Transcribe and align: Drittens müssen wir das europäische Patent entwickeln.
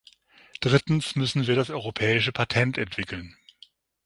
Drittens 0.61 1.15
müssen 1.15 1.45
wir 1.45 1.55
das 1.55 1.69
europäische 1.69 2.31
Patent 2.31 2.79
entwickeln. 2.79 3.37